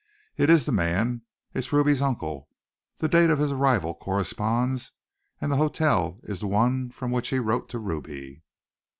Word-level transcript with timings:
"It's 0.35 0.65
the 0.65 0.71
man 0.71 1.21
it's 1.53 1.71
Ruby's 1.71 2.01
uncle! 2.01 2.49
The 2.97 3.07
date 3.07 3.29
of 3.29 3.37
his 3.37 3.51
arrival 3.51 3.93
corresponds, 3.93 4.93
and 5.39 5.51
the 5.51 5.57
hotel 5.57 6.17
is 6.23 6.39
the 6.39 6.47
one 6.47 6.89
from 6.89 7.11
which 7.11 7.27
he 7.29 7.37
wrote 7.37 7.69
to 7.69 7.77
Ruby." 7.77 8.41